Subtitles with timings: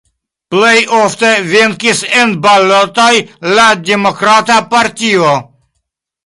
[0.53, 3.11] Plej ofte venkis en balotoj
[3.59, 5.37] la Demokrata Partio.